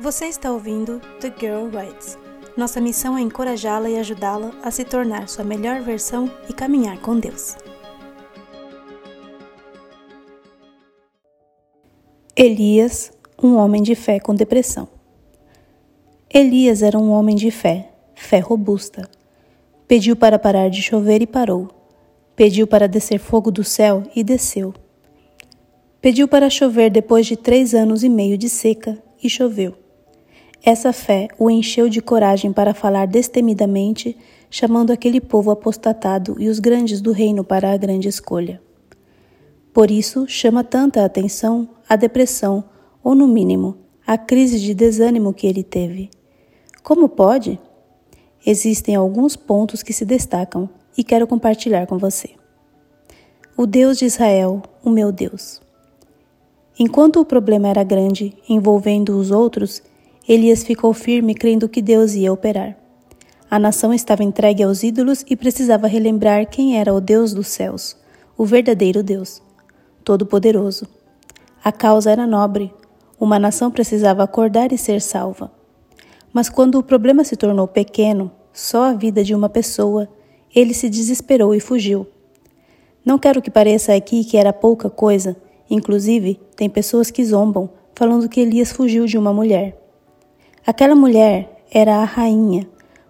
[0.00, 2.16] Você está ouvindo The Girl Writes.
[2.56, 7.18] Nossa missão é encorajá-la e ajudá-la a se tornar sua melhor versão e caminhar com
[7.18, 7.56] Deus.
[12.36, 13.10] Elias,
[13.42, 14.86] um homem de fé com depressão.
[16.32, 19.10] Elias era um homem de fé, fé robusta.
[19.88, 21.70] Pediu para parar de chover e parou.
[22.36, 24.72] Pediu para descer fogo do céu e desceu.
[26.00, 29.87] Pediu para chover depois de três anos e meio de seca e choveu.
[30.68, 34.14] Essa fé o encheu de coragem para falar destemidamente,
[34.50, 38.60] chamando aquele povo apostatado e os grandes do reino para a grande escolha.
[39.72, 42.62] Por isso, chama tanta atenção a depressão,
[43.02, 46.10] ou no mínimo, a crise de desânimo que ele teve.
[46.82, 47.58] Como pode?
[48.44, 52.32] Existem alguns pontos que se destacam e quero compartilhar com você.
[53.56, 55.62] O Deus de Israel, o meu Deus.
[56.78, 59.82] Enquanto o problema era grande, envolvendo os outros,
[60.28, 62.76] Elias ficou firme crendo que Deus ia operar.
[63.50, 67.96] A nação estava entregue aos ídolos e precisava relembrar quem era o Deus dos céus,
[68.36, 69.42] o verdadeiro Deus,
[70.04, 70.86] Todo-Poderoso.
[71.64, 72.70] A causa era nobre,
[73.18, 75.50] uma nação precisava acordar e ser salva.
[76.30, 80.06] Mas quando o problema se tornou pequeno, só a vida de uma pessoa,
[80.54, 82.06] ele se desesperou e fugiu.
[83.02, 85.34] Não quero que pareça aqui que era pouca coisa,
[85.70, 89.87] inclusive tem pessoas que zombam, falando que Elias fugiu de uma mulher.
[90.68, 92.68] Aquela mulher era a rainha,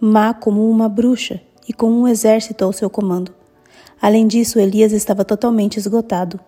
[0.00, 3.32] má como uma bruxa e com um exército ao seu comando.
[4.00, 6.38] Além disso, Elias estava totalmente esgotado.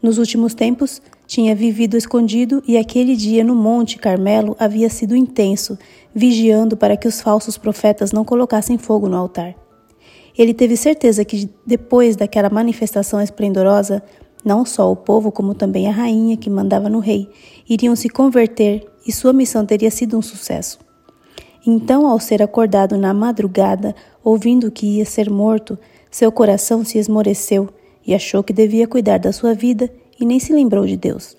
[0.00, 5.78] Nos últimos tempos, tinha vivido escondido e aquele dia no Monte Carmelo havia sido intenso,
[6.14, 9.54] vigiando para que os falsos profetas não colocassem fogo no altar.
[10.38, 14.02] Ele teve certeza que depois daquela manifestação esplendorosa,
[14.42, 17.28] não só o povo, como também a rainha que mandava no rei,
[17.68, 20.78] iriam se converter e sua missão teria sido um sucesso.
[21.66, 25.78] Então, ao ser acordado na madrugada, ouvindo que ia ser morto,
[26.10, 27.68] seu coração se esmoreceu
[28.06, 31.36] e achou que devia cuidar da sua vida e nem se lembrou de Deus.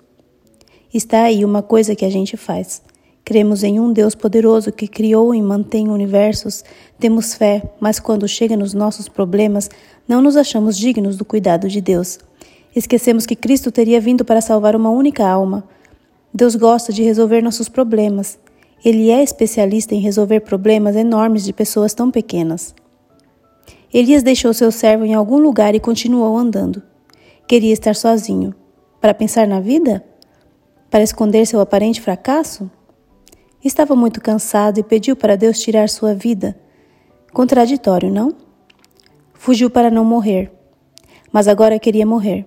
[0.92, 2.82] Está aí uma coisa que a gente faz.
[3.24, 6.62] Cremos em um Deus poderoso que criou e mantém universos,
[6.98, 9.70] temos fé, mas quando chega nos nossos problemas,
[10.06, 12.18] não nos achamos dignos do cuidado de Deus.
[12.76, 15.64] Esquecemos que Cristo teria vindo para salvar uma única alma,
[16.36, 18.40] Deus gosta de resolver nossos problemas.
[18.84, 22.74] Ele é especialista em resolver problemas enormes de pessoas tão pequenas.
[23.92, 26.82] Elias deixou seu servo em algum lugar e continuou andando.
[27.46, 28.52] Queria estar sozinho.
[29.00, 30.04] Para pensar na vida?
[30.90, 32.68] Para esconder seu aparente fracasso?
[33.64, 36.58] Estava muito cansado e pediu para Deus tirar sua vida.
[37.32, 38.34] Contraditório, não?
[39.34, 40.50] Fugiu para não morrer.
[41.30, 42.44] Mas agora queria morrer.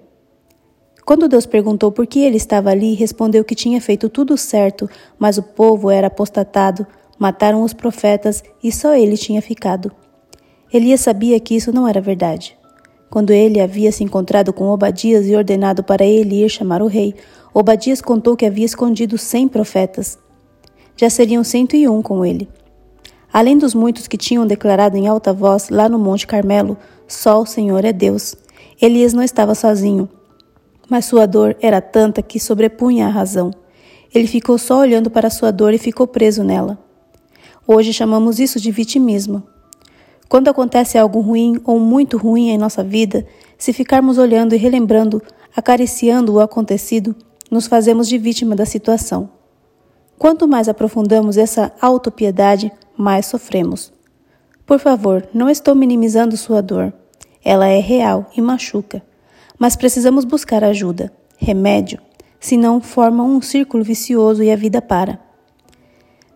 [1.08, 5.38] Quando Deus perguntou por que ele estava ali, respondeu que tinha feito tudo certo, mas
[5.38, 6.86] o povo era apostatado,
[7.18, 9.90] mataram os profetas e só ele tinha ficado.
[10.72, 12.58] Elias sabia que isso não era verdade.
[13.10, 17.16] Quando ele havia se encontrado com Obadias e ordenado para ele ir chamar o rei,
[17.54, 20.20] Obadias contou que havia escondido cem profetas.
[20.98, 22.50] Já seriam cento e um com ele.
[23.32, 26.76] Além dos muitos que tinham declarado em alta voz lá no Monte Carmelo,
[27.08, 28.36] só o Senhor é Deus.
[28.82, 30.10] Elias não estava sozinho
[30.90, 33.52] mas sua dor era tanta que sobrepunha a razão.
[34.14, 36.78] Ele ficou só olhando para sua dor e ficou preso nela.
[37.68, 39.44] Hoje chamamos isso de vitimismo.
[40.30, 43.26] Quando acontece algo ruim ou muito ruim em nossa vida,
[43.58, 45.22] se ficarmos olhando e relembrando,
[45.56, 47.16] acariciando o acontecido,
[47.50, 49.30] nos fazemos de vítima da situação.
[50.18, 53.94] Quanto mais aprofundamos essa autopiedade, mais sofremos.
[54.66, 56.92] Por favor, não estou minimizando sua dor.
[57.44, 59.02] Ela é real e machuca.
[59.58, 62.00] Mas precisamos buscar ajuda, remédio,
[62.40, 65.20] senão forma um círculo vicioso e a vida para.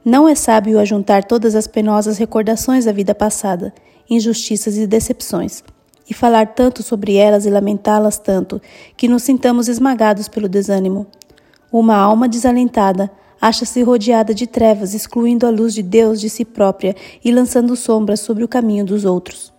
[0.03, 3.71] Não é sábio ajuntar todas as penosas recordações da vida passada,
[4.09, 5.63] injustiças e decepções,
[6.09, 8.59] e falar tanto sobre elas e lamentá-las tanto
[8.97, 11.05] que nos sintamos esmagados pelo desânimo.
[11.71, 16.95] Uma alma desalentada acha-se rodeada de trevas, excluindo a luz de Deus de si própria
[17.23, 19.53] e lançando sombras sobre o caminho dos outros.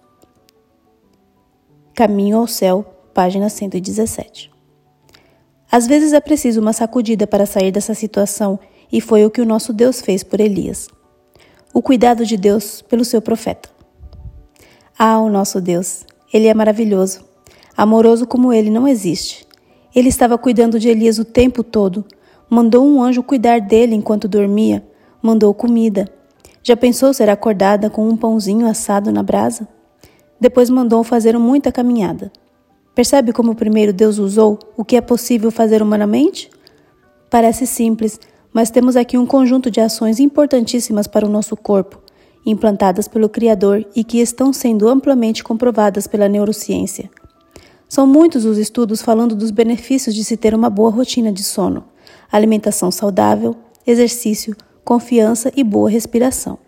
[1.94, 4.50] Caminho ao céu página 117.
[5.70, 8.58] Às vezes é preciso uma sacudida para sair dessa situação,
[8.90, 10.88] e foi o que o nosso Deus fez por Elias.
[11.72, 13.70] O cuidado de Deus pelo seu profeta.
[14.98, 17.24] Ah, o nosso Deus, ele é maravilhoso.
[17.74, 19.46] Amoroso como ele não existe.
[19.94, 22.04] Ele estava cuidando de Elias o tempo todo.
[22.50, 24.86] Mandou um anjo cuidar dele enquanto dormia.
[25.22, 26.06] Mandou comida.
[26.62, 29.66] Já pensou ser acordada com um pãozinho assado na brasa?
[30.38, 32.30] Depois mandou fazer muita caminhada.
[32.94, 36.50] Percebe como primeiro Deus usou o que é possível fazer humanamente?
[37.30, 38.20] Parece simples,
[38.52, 41.98] mas temos aqui um conjunto de ações importantíssimas para o nosso corpo,
[42.44, 47.08] implantadas pelo Criador e que estão sendo amplamente comprovadas pela neurociência.
[47.88, 51.84] São muitos os estudos falando dos benefícios de se ter uma boa rotina de sono,
[52.30, 53.56] alimentação saudável,
[53.86, 54.54] exercício,
[54.84, 56.58] confiança e boa respiração.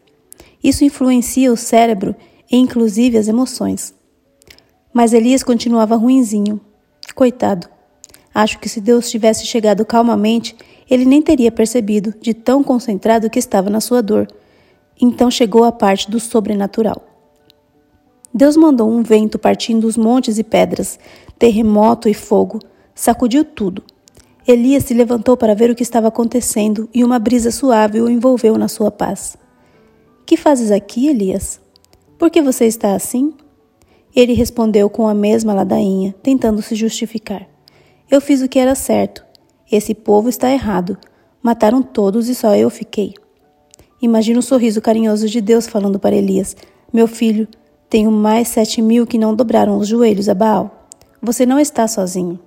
[0.63, 2.15] Isso influencia o cérebro
[2.51, 3.95] e inclusive as emoções.
[4.95, 6.61] Mas Elias continuava ruinzinho.
[7.17, 7.69] Coitado.
[8.33, 10.57] Acho que se Deus tivesse chegado calmamente,
[10.89, 14.29] ele nem teria percebido de tão concentrado que estava na sua dor.
[15.01, 17.05] Então chegou a parte do sobrenatural.
[18.33, 20.99] Deus mandou um vento partindo os montes e pedras,
[21.39, 22.61] terremoto e fogo,
[22.95, 23.83] sacudiu tudo.
[24.47, 28.57] Elias se levantou para ver o que estava acontecendo e uma brisa suave o envolveu
[28.59, 29.37] na sua paz.
[30.25, 31.61] Que fazes aqui, Elias?
[32.19, 33.35] Por que você está assim?
[34.15, 37.49] Ele respondeu com a mesma ladainha, tentando se justificar.
[38.11, 39.25] Eu fiz o que era certo.
[39.71, 40.97] Esse povo está errado.
[41.43, 43.15] Mataram todos e só eu fiquei.
[44.01, 46.57] Imagina o sorriso carinhoso de Deus falando para Elias:
[46.93, 47.49] Meu filho,
[47.89, 50.89] tenho mais sete mil que não dobraram os joelhos a Baal.
[51.21, 52.39] Você não está sozinho.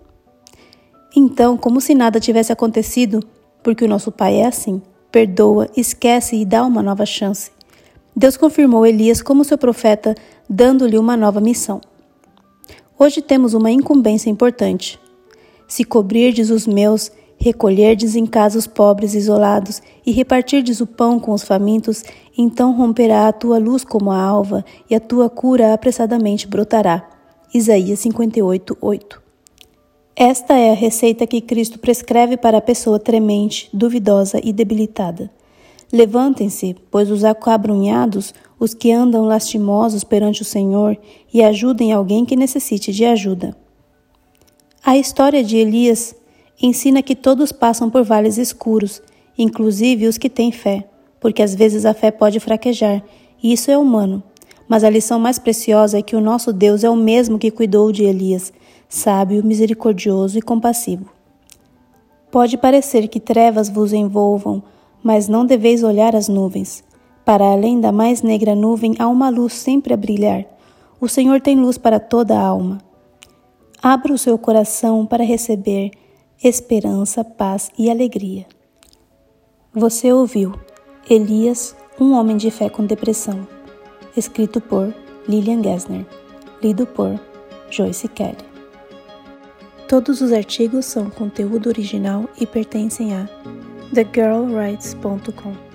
[1.16, 3.22] Então, como se nada tivesse acontecido,
[3.64, 4.81] porque o nosso Pai é assim,
[5.12, 7.52] perdoa, esquece e dá uma nova chance.
[8.18, 10.16] Deus confirmou Elias como seu profeta,
[10.50, 11.80] dando-lhe uma nova missão.
[12.98, 15.00] Hoje temos uma incumbência importante.
[15.68, 21.31] Se cobrirdes os meus, recolherdes em casa os pobres isolados e repartirdes o pão com
[21.31, 22.04] os famintos,
[22.36, 27.08] então romperá a tua luz como a alva e a tua cura apressadamente brotará.
[27.54, 29.22] Isaías 58, 8.
[30.16, 35.30] Esta é a receita que Cristo prescreve para a pessoa tremente, duvidosa e debilitada.
[35.92, 40.98] Levantem-se, pois os acabrunhados, os que andam lastimosos perante o Senhor,
[41.34, 43.56] e ajudem alguém que necessite de ajuda.
[44.84, 46.16] A história de Elias
[46.62, 49.01] ensina que todos passam por vales escuros,
[49.38, 50.88] inclusive os que têm fé,
[51.19, 53.04] porque às vezes a fé pode fraquejar,
[53.42, 54.24] e isso é humano.
[54.68, 57.92] Mas a lição mais preciosa é que o nosso Deus é o mesmo que cuidou
[57.92, 58.51] de Elias,
[58.90, 61.06] sábio, misericordioso e compassivo.
[62.30, 64.62] Pode parecer que trevas vos envolvam,
[65.03, 66.83] mas não deveis olhar as nuvens.
[67.23, 70.45] Para além da mais negra nuvem há uma luz sempre a brilhar.
[70.99, 72.79] O Senhor tem luz para toda a alma.
[73.81, 75.91] Abra o seu coração para receber
[76.44, 78.45] esperança, paz e alegria.
[79.73, 80.53] Você ouviu
[81.09, 83.47] Elias, um homem de fé com depressão,
[84.15, 84.94] escrito por
[85.27, 86.05] Lillian Gessner,
[86.61, 87.19] lido por
[87.69, 88.38] Joyce Kelly.
[89.88, 93.27] Todos os artigos são conteúdo original e pertencem a
[93.97, 95.67] The Girl Rides.com